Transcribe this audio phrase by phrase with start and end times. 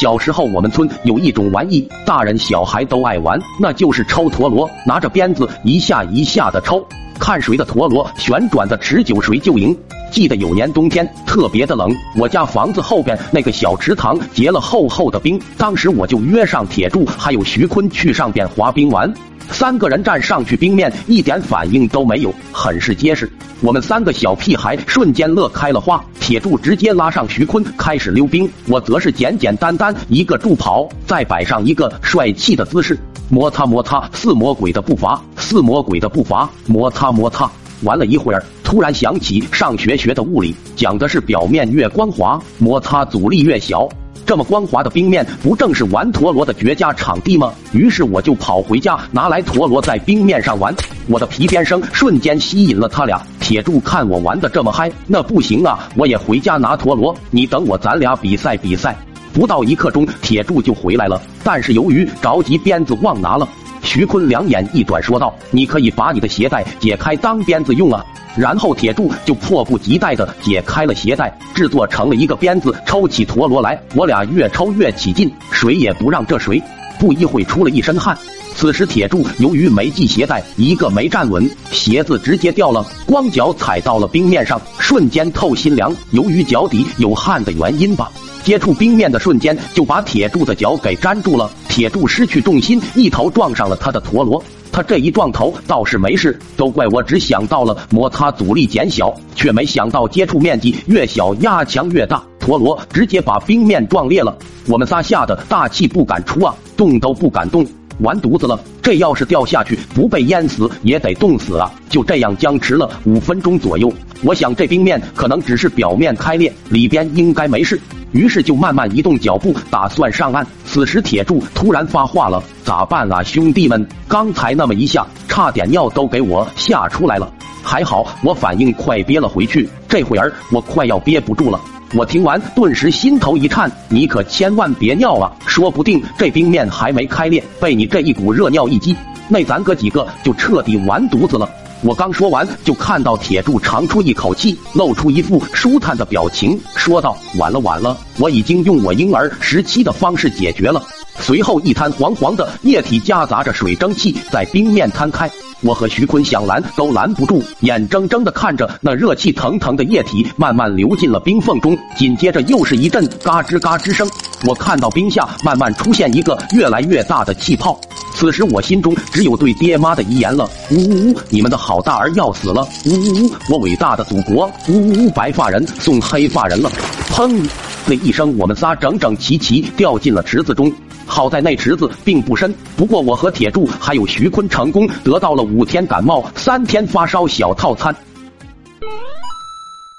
[0.00, 6.86] 小时候我们村有一种玩意，大人小孩都爱玩，那就是抽陀螺，拿着鞭子一下一下的抽，
[7.18, 9.76] 看谁的陀螺旋转的持久，谁就赢。
[10.12, 19.12] 记得有年冬天特别的冷，我家房子后边那个小池塘结了厚厚的冰，当时我就约上铁柱还有徐坤去上边滑冰玩。
[19.50, 23.28] 三个人站上去，冰面一点反应都没有，很是结实。
[23.62, 26.00] 我们三个小屁孩瞬间乐开了花。
[26.28, 32.98] 铁柱直接拉上徐坤开始溜冰，我则是简简单单一个助跑，再摆上一个帅气的姿势，
[33.30, 37.50] 摩擦摩擦似魔鬼的步伐，似魔鬼的步伐，摩擦摩擦。
[37.82, 43.88] 玩了一会儿，突然想起上学学的物理，讲的是表面越光滑，摩擦阻力越小。
[44.28, 47.50] 这么光滑的冰面，不正是玩陀螺的绝佳场地吗？
[47.72, 50.74] 于是我就跑回家拿来陀螺，在冰面上玩。
[51.06, 53.18] 我的皮鞭声瞬间吸引了他俩。
[53.40, 57.16] 铁柱看我玩的这么嗨，那不行啊，我也回家拿陀螺。
[57.30, 58.94] 你等我，咱俩比赛比赛。
[59.32, 63.48] 不到一刻钟，铁柱就回来了，但是由于着急，鞭子忘拿了。
[63.88, 68.04] 徐坤两眼一转，说道：“你可以把你的鞋带解开当鞭子用啊。”
[68.36, 73.80] 然后铁柱就迫不及待的解开了鞋带，制作成了一个鞭子，抽起陀螺来。
[73.94, 76.62] 我俩越抽越起劲，谁也不让这谁。
[76.98, 78.16] 不一会出了一身汗。
[78.54, 85.90] 此时铁柱由于没系鞋带，一个没站稳，鞋子直接掉了，光脚踩到了冰面上，瞬间透心凉。
[86.10, 88.10] 由于脚底有汗的原因吧，
[88.44, 91.50] 接触冰面的瞬间就把铁柱的脚给粘住了。
[91.68, 94.42] 铁柱失去重心，一头撞上了他的陀螺。
[94.72, 104.36] 他这一撞头倒是没事，都怪我只想到了摩擦阻力减小，却没想到接触面积越小压强越大，陀螺直接把冰面撞裂了。
[104.66, 107.66] 我们仨吓得大气不敢出啊，动都不敢动，
[108.00, 108.58] 完犊子了！
[108.82, 111.70] 这要是掉下去，不被淹死也得冻死啊！
[111.88, 117.80] 就这样僵持了五分钟左右，我想这冰面可能只是表面开裂，里边应该没事。
[118.12, 120.46] 于是就慢慢移动脚步，打算上岸。
[120.64, 123.86] 此时铁柱突然发话了：“咋办啊，兄弟们？
[124.06, 127.30] 刚才那么一下，差点尿都给我吓出来了。
[127.62, 129.68] 还好我反应快，憋了回去。
[129.86, 131.60] 这会儿我快要憋不住了。”
[131.94, 135.32] 我听完，顿时心头一颤：“你可千万别尿啊！
[135.46, 138.94] 说不定这冰面还没开裂，被你这一股热尿一激，
[139.26, 141.48] 那咱哥几个就彻底完犊子了。”
[141.80, 150.82] 我刚说完，就看到铁柱长出一口气，露出一副舒坦的表情，说道：“晚了，晚了，我已经用我婴儿时期的方式解决了。”
[151.20, 155.30] 随后，一滩黄黄的液体夹杂着水蒸气在冰面摊开，
[155.62, 164.08] 我和徐坤想拦都拦不住，眼睁睁的看着那热气腾腾的液体慢慢流进了冰缝中，紧接着又是一阵嘎吱嘎吱声，
[164.46, 167.78] 我看到冰下慢慢出现一个越来越大的气泡。
[168.14, 171.16] 此时我心中只有对爹妈的遗言了，呜呜呜！
[171.28, 173.30] 你们的好大儿要死了，呜呜呜！
[173.50, 175.10] 我伟大的祖国，呜呜呜！
[175.10, 176.70] 白发人送黑发人了，
[177.10, 177.48] 砰
[177.88, 180.70] 这一声，我们仨整整齐齐掉进了池子中。
[181.06, 187.96] 好在那池子并不深，不过我和铁柱还有徐坤成功得到了五天感冒、三天发烧小套餐。